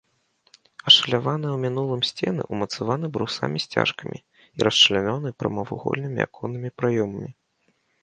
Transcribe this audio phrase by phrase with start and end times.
[0.91, 7.29] Ашаляваныя ў мінулым сцены ўмацаваны брусамі-сцяжкамі і расчлянёны прамавугольнымі аконнымі праёмамі.